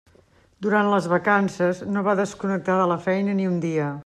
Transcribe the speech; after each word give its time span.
Durant 0.65 0.89
les 0.93 1.09
vacances 1.11 1.83
no 1.93 2.05
va 2.09 2.17
desconnectar 2.23 2.79
de 2.83 2.89
la 2.95 3.01
feina 3.09 3.41
ni 3.41 3.51
un 3.57 3.63
dia. 3.73 3.97